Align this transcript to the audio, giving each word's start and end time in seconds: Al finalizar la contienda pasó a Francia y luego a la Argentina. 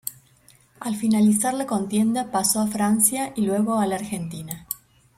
Al 0.79 0.95
finalizar 0.95 1.53
la 1.53 1.67
contienda 1.67 2.31
pasó 2.31 2.59
a 2.61 2.65
Francia 2.65 3.33
y 3.35 3.41
luego 3.45 3.75
a 3.77 3.85
la 3.85 3.97
Argentina. 3.97 4.65